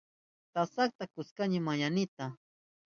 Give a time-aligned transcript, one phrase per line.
[0.53, 2.25] Tasata kushkani mamaynita.